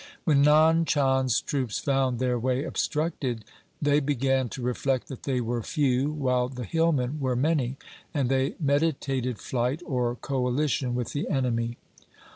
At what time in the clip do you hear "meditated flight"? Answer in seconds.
8.59-9.83